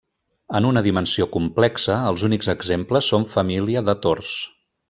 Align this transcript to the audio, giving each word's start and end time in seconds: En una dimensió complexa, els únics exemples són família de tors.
En 0.59 0.67
una 0.69 0.81
dimensió 0.87 1.27
complexa, 1.35 1.99
els 2.13 2.25
únics 2.31 2.51
exemples 2.57 3.13
són 3.15 3.31
família 3.39 3.89
de 3.91 3.99
tors. 4.07 4.37